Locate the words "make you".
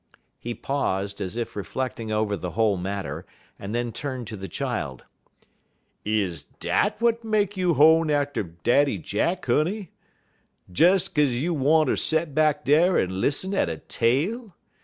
7.23-7.75